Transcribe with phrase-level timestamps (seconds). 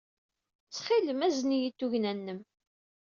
[0.63, 2.39] Ttxil-m, azen-iyi-d tugna-nnem.